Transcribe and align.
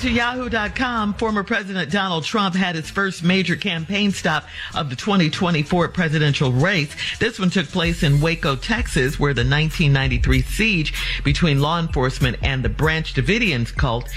To 0.00 0.10
Yahoo.com, 0.10 1.12
former 1.12 1.44
President 1.44 1.92
Donald 1.92 2.24
Trump 2.24 2.54
had 2.54 2.74
his 2.74 2.88
first 2.88 3.22
major 3.22 3.54
campaign 3.54 4.12
stop 4.12 4.44
of 4.74 4.88
the 4.88 4.96
2024 4.96 5.88
presidential 5.88 6.52
race. 6.52 6.94
This 7.18 7.38
one 7.38 7.50
took 7.50 7.68
place 7.68 8.02
in 8.02 8.22
Waco, 8.22 8.56
Texas, 8.56 9.20
where 9.20 9.34
the 9.34 9.42
1993 9.42 10.40
siege 10.40 11.22
between 11.22 11.60
law 11.60 11.78
enforcement 11.78 12.38
and 12.42 12.64
the 12.64 12.70
Branch 12.70 13.12
Davidians 13.12 13.76
cult, 13.76 14.08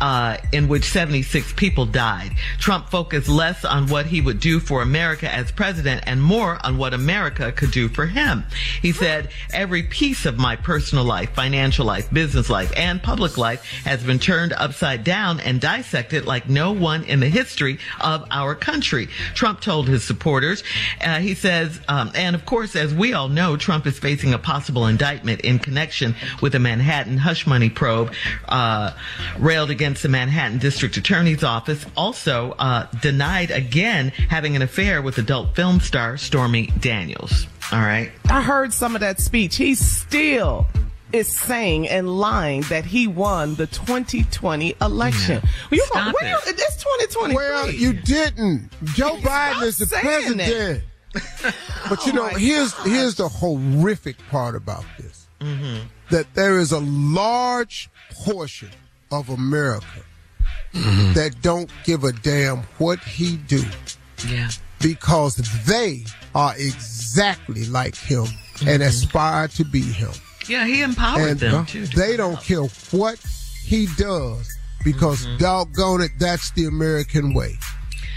uh, 0.00 0.36
in 0.52 0.68
which 0.68 0.84
76 0.84 1.52
people 1.54 1.86
died. 1.86 2.36
Trump 2.60 2.88
focused 2.88 3.28
less 3.28 3.64
on 3.64 3.88
what 3.88 4.06
he 4.06 4.20
would 4.20 4.38
do 4.38 4.60
for 4.60 4.80
America 4.80 5.28
as 5.28 5.50
president 5.50 6.04
and 6.06 6.22
more 6.22 6.64
on 6.64 6.78
what 6.78 6.94
America 6.94 7.50
could 7.50 7.72
do 7.72 7.88
for 7.88 8.06
him. 8.06 8.44
He 8.80 8.92
said, 8.92 9.30
every 9.52 9.82
piece 9.82 10.24
of 10.24 10.38
my 10.38 10.54
personal 10.54 11.04
life, 11.04 11.30
financial 11.30 11.84
life, 11.84 12.12
business 12.12 12.48
life, 12.48 12.72
and 12.76 13.02
public 13.02 13.36
life 13.36 13.64
has 13.84 14.04
been 14.04 14.20
turned 14.20 14.52
upside 14.52 15.02
down 15.02 15.31
and 15.40 15.60
dissected 15.60 16.26
like 16.26 16.48
no 16.48 16.72
one 16.72 17.04
in 17.04 17.20
the 17.20 17.28
history 17.28 17.78
of 18.00 18.26
our 18.30 18.54
country. 18.54 19.08
Trump 19.34 19.60
told 19.60 19.88
his 19.88 20.04
supporters. 20.04 20.62
Uh, 21.00 21.18
he 21.18 21.34
says, 21.34 21.80
um, 21.88 22.10
and 22.14 22.34
of 22.34 22.44
course, 22.44 22.76
as 22.76 22.94
we 22.94 23.12
all 23.12 23.28
know, 23.28 23.56
Trump 23.56 23.86
is 23.86 23.98
facing 23.98 24.34
a 24.34 24.38
possible 24.38 24.86
indictment 24.86 25.40
in 25.42 25.58
connection 25.58 26.14
with 26.40 26.54
a 26.54 26.58
Manhattan 26.58 27.18
hush 27.18 27.46
money 27.46 27.70
probe 27.70 28.12
uh, 28.48 28.92
railed 29.38 29.70
against 29.70 30.02
the 30.02 30.08
Manhattan 30.08 30.58
District 30.58 30.96
Attorney's 30.96 31.44
Office. 31.44 31.84
Also 31.96 32.52
uh, 32.58 32.86
denied 33.00 33.50
again 33.50 34.08
having 34.08 34.56
an 34.56 34.62
affair 34.62 35.02
with 35.02 35.18
adult 35.18 35.54
film 35.54 35.80
star 35.80 36.16
Stormy 36.16 36.68
Daniels. 36.80 37.46
All 37.72 37.80
right. 37.80 38.10
I 38.28 38.42
heard 38.42 38.72
some 38.72 38.94
of 38.94 39.00
that 39.00 39.20
speech. 39.20 39.56
He's 39.56 39.80
still 39.80 40.66
is 41.12 41.28
saying 41.28 41.88
and 41.88 42.18
lying 42.18 42.62
that 42.62 42.84
he 42.84 43.06
won 43.06 43.54
the 43.56 43.66
2020 43.66 44.74
election. 44.80 45.40
Yeah. 45.42 45.50
You 45.70 45.84
Stop 45.86 46.14
where 46.20 46.30
you- 46.30 46.36
it. 46.46 46.58
it's 46.58 46.76
2020. 46.76 47.34
Well, 47.34 47.70
you 47.70 47.92
didn't. 47.92 48.70
Joe 48.94 49.16
Biden 49.16 49.62
is 49.62 49.78
the 49.78 49.86
saying 49.86 50.04
president. 50.04 50.84
But 51.90 52.06
you 52.06 52.12
oh 52.12 52.16
know, 52.16 52.22
my 52.32 52.38
here's 52.38 52.72
here's 52.84 53.16
the 53.16 53.28
horrific 53.28 54.16
part 54.30 54.54
about 54.54 54.84
this. 54.98 55.26
Mm-hmm. 55.40 55.86
That 56.10 56.32
there 56.34 56.58
is 56.58 56.72
a 56.72 56.80
large 56.80 57.90
portion 58.12 58.70
of 59.10 59.28
America 59.28 59.86
mm-hmm. 60.72 61.12
that 61.12 61.42
don't 61.42 61.70
give 61.84 62.04
a 62.04 62.12
damn 62.12 62.58
what 62.78 62.98
he 63.00 63.36
do 63.36 63.62
Yeah. 64.26 64.50
because 64.80 65.36
they 65.66 66.04
are 66.34 66.54
exactly 66.56 67.66
like 67.66 67.96
him 67.96 68.26
and 68.60 68.80
mm-hmm. 68.80 68.82
aspire 68.82 69.48
to 69.48 69.64
be 69.64 69.82
him. 69.82 70.12
Yeah, 70.48 70.66
he 70.66 70.82
empowered 70.82 71.30
and 71.30 71.40
them 71.40 71.54
uh, 71.54 71.64
too. 71.66 71.86
they 71.86 72.16
don't 72.16 72.40
care 72.42 72.64
what 72.90 73.18
he 73.64 73.86
does 73.96 74.52
because 74.84 75.26
doggone 75.38 76.00
it, 76.00 76.10
that's 76.18 76.50
the 76.52 76.66
American 76.66 77.34
way. 77.34 77.54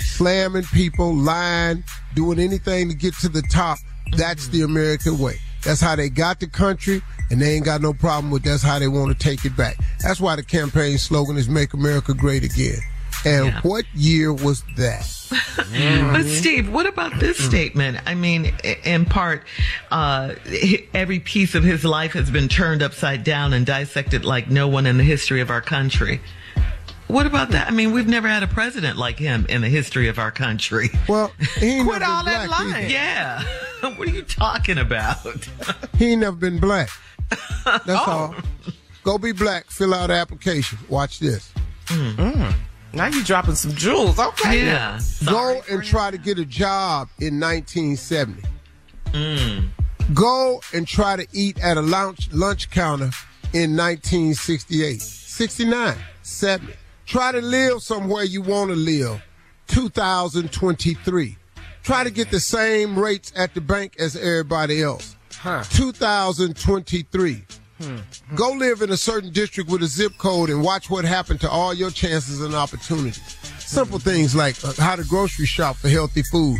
Slamming 0.00 0.64
people, 0.64 1.14
lying, 1.14 1.84
doing 2.14 2.38
anything 2.38 2.88
to 2.88 2.94
get 2.94 3.14
to 3.14 3.28
the 3.28 3.42
top, 3.50 3.78
that's 4.16 4.48
the 4.48 4.62
American 4.62 5.18
way. 5.18 5.36
That's 5.64 5.80
how 5.80 5.96
they 5.96 6.08
got 6.08 6.40
the 6.40 6.46
country, 6.46 7.02
and 7.30 7.40
they 7.40 7.54
ain't 7.54 7.64
got 7.64 7.80
no 7.80 7.92
problem 7.92 8.30
with 8.30 8.42
that's 8.42 8.62
how 8.62 8.78
they 8.78 8.88
want 8.88 9.16
to 9.16 9.18
take 9.18 9.44
it 9.44 9.56
back. 9.56 9.76
That's 10.00 10.20
why 10.20 10.36
the 10.36 10.42
campaign 10.42 10.98
slogan 10.98 11.36
is 11.36 11.48
Make 11.48 11.74
America 11.74 12.14
Great 12.14 12.44
Again. 12.44 12.78
And 13.24 13.46
Yeah. 13.46 13.60
what 13.62 13.84
year 13.94 14.32
was 14.32 14.62
that? 14.76 15.14
But 15.56 15.66
mm-hmm. 15.66 16.28
Steve, 16.28 16.72
what 16.72 16.86
about 16.86 17.18
this 17.20 17.38
mm. 17.38 17.46
statement? 17.48 17.98
I 18.06 18.14
mean, 18.14 18.54
in 18.84 19.04
part, 19.04 19.44
uh, 19.90 20.34
every 20.94 21.18
piece 21.20 21.54
of 21.54 21.62
his 21.64 21.84
life 21.84 22.12
has 22.12 22.30
been 22.30 22.48
turned 22.48 22.82
upside 22.82 23.24
down 23.24 23.52
and 23.52 23.66
dissected 23.66 24.24
like 24.24 24.48
no 24.50 24.68
one 24.68 24.86
in 24.86 24.96
the 24.96 25.04
history 25.04 25.40
of 25.42 25.50
our 25.50 25.60
country. 25.60 26.20
What 27.08 27.26
about 27.26 27.50
that? 27.50 27.68
I 27.68 27.70
mean, 27.72 27.92
we've 27.92 28.06
never 28.06 28.28
had 28.28 28.42
a 28.42 28.46
president 28.46 28.96
like 28.98 29.18
him 29.18 29.44
in 29.50 29.60
the 29.60 29.68
history 29.68 30.08
of 30.08 30.18
our 30.18 30.30
country. 30.30 30.88
Well, 31.08 31.32
he 31.58 31.66
ain't 31.78 31.86
Quit 31.88 32.00
never 32.00 32.10
all 32.12 32.24
been 32.24 32.32
that 32.32 32.46
black 32.48 32.60
either. 32.60 32.70
lying. 32.70 32.90
Yeah. 32.90 33.42
what 33.80 34.08
are 34.08 34.10
you 34.10 34.22
talking 34.22 34.78
about? 34.78 35.18
He 35.98 36.12
ain't 36.12 36.20
never 36.22 36.36
been 36.36 36.58
black. 36.58 36.88
That's 37.64 37.88
Oh. 37.88 37.94
all. 38.06 38.34
Go 39.04 39.18
be 39.18 39.32
black. 39.32 39.66
Fill 39.70 39.92
out 39.94 40.06
the 40.08 40.14
application. 40.14 40.78
Watch 40.88 41.18
this. 41.18 41.50
Mm. 41.86 42.14
Mm. 42.16 42.54
Now 42.98 43.06
you 43.06 43.22
dropping 43.22 43.54
some 43.54 43.70
jewels. 43.74 44.18
Okay. 44.18 44.66
Yeah. 44.66 44.98
Go 45.24 45.62
and 45.70 45.84
try 45.84 46.10
to 46.10 46.18
get 46.18 46.36
a 46.40 46.44
job 46.44 47.08
in 47.20 47.38
1970. 47.38 48.42
Mm. 49.12 49.68
Go 50.12 50.60
and 50.74 50.84
try 50.84 51.14
to 51.14 51.24
eat 51.32 51.60
at 51.60 51.76
a 51.76 51.80
lunch 51.80 52.28
lunch 52.32 52.70
counter 52.70 53.12
in 53.52 53.76
1968, 53.76 55.00
69, 55.00 55.96
70. 56.22 56.72
Try 57.06 57.30
to 57.30 57.40
live 57.40 57.84
somewhere 57.84 58.24
you 58.24 58.42
want 58.42 58.70
to 58.70 58.76
live. 58.76 59.22
2023. 59.68 61.36
Try 61.84 62.02
to 62.02 62.10
get 62.10 62.32
the 62.32 62.40
same 62.40 62.98
rates 62.98 63.32
at 63.36 63.54
the 63.54 63.60
bank 63.60 63.94
as 64.00 64.16
everybody 64.16 64.82
else. 64.82 65.14
2023. 65.70 67.44
Go 68.34 68.50
live 68.52 68.82
in 68.82 68.90
a 68.90 68.96
certain 68.96 69.30
district 69.32 69.70
with 69.70 69.82
a 69.82 69.86
zip 69.86 70.18
code 70.18 70.50
and 70.50 70.62
watch 70.62 70.90
what 70.90 71.04
happened 71.04 71.40
to 71.42 71.50
all 71.50 71.72
your 71.72 71.90
chances 71.90 72.40
and 72.40 72.54
opportunities. 72.54 73.36
Simple 73.58 73.98
things 73.98 74.34
like 74.34 74.56
uh, 74.64 74.72
how 74.78 74.96
to 74.96 75.04
grocery 75.04 75.46
shop 75.46 75.76
for 75.76 75.88
healthy 75.88 76.22
food. 76.30 76.58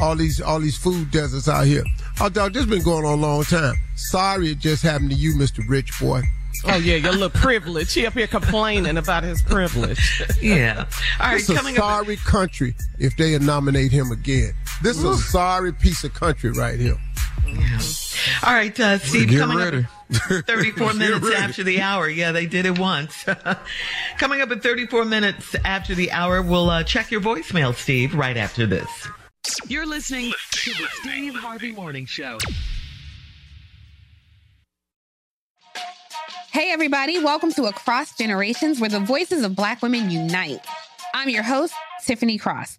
All 0.00 0.14
these 0.16 0.40
all 0.40 0.60
these 0.60 0.76
food 0.76 1.10
deserts 1.10 1.48
out 1.48 1.66
here. 1.66 1.84
Oh, 2.20 2.28
dog, 2.28 2.54
this 2.54 2.64
been 2.66 2.82
going 2.82 3.04
on 3.04 3.18
a 3.18 3.20
long 3.20 3.44
time. 3.44 3.74
Sorry 3.96 4.50
it 4.52 4.58
just 4.58 4.82
happened 4.82 5.10
to 5.10 5.16
you, 5.16 5.34
Mr. 5.34 5.68
Rich 5.68 5.98
Boy. 6.00 6.22
Oh 6.64 6.76
yeah, 6.76 6.96
your 6.96 7.12
little 7.12 7.30
privilege. 7.30 7.92
He 7.94 8.06
up 8.06 8.14
here 8.14 8.26
complaining 8.26 8.96
about 8.96 9.22
his 9.22 9.42
privilege. 9.42 10.22
yeah. 10.42 10.86
All 11.20 11.28
right, 11.28 11.40
It's 11.40 11.48
a 11.48 11.54
coming 11.54 11.76
up. 11.76 11.82
sorry 11.84 12.16
country 12.16 12.74
if 12.98 13.16
they 13.16 13.38
nominate 13.38 13.92
him 13.92 14.10
again. 14.10 14.54
This 14.82 14.96
is 14.98 15.04
a 15.04 15.16
sorry 15.16 15.72
piece 15.72 16.02
of 16.04 16.14
country 16.14 16.50
right 16.50 16.78
here. 16.80 16.96
All 18.44 18.52
right, 18.54 18.78
uh, 18.80 18.98
Steve, 18.98 19.28
Get 19.30 19.40
coming 19.40 19.58
ready. 19.58 19.78
up 19.78 20.44
34 20.46 20.94
minutes 20.94 21.24
ready. 21.24 21.36
after 21.36 21.62
the 21.64 21.80
hour. 21.80 22.08
Yeah, 22.08 22.32
they 22.32 22.46
did 22.46 22.66
it 22.66 22.78
once. 22.78 23.24
coming 24.18 24.40
up 24.40 24.50
at 24.50 24.62
34 24.62 25.04
minutes 25.04 25.54
after 25.64 25.94
the 25.94 26.10
hour, 26.12 26.40
we'll 26.42 26.70
uh, 26.70 26.82
check 26.84 27.10
your 27.10 27.20
voicemail, 27.20 27.74
Steve, 27.74 28.14
right 28.14 28.36
after 28.36 28.66
this. 28.66 28.88
You're 29.66 29.86
listening 29.86 30.32
to 30.50 30.70
the 30.72 30.86
Steve 31.00 31.34
Harvey 31.34 31.72
Morning 31.72 32.06
Show. 32.06 32.38
Hey, 36.52 36.72
everybody, 36.72 37.22
welcome 37.22 37.52
to 37.52 37.64
Across 37.64 38.16
Generations, 38.16 38.80
where 38.80 38.90
the 38.90 38.98
voices 39.00 39.44
of 39.44 39.54
Black 39.54 39.80
women 39.82 40.10
unite. 40.10 40.60
I'm 41.14 41.28
your 41.28 41.42
host, 41.44 41.72
Tiffany 42.04 42.36
Cross. 42.38 42.78